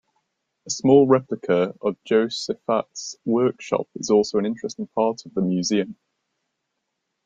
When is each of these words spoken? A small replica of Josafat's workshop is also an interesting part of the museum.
A 0.65 0.71
small 0.71 1.05
replica 1.05 1.75
of 1.79 1.95
Josafat's 2.09 3.17
workshop 3.23 3.87
is 3.93 4.09
also 4.09 4.39
an 4.39 4.47
interesting 4.47 4.87
part 4.87 5.27
of 5.27 5.35
the 5.35 5.41
museum. 5.43 5.95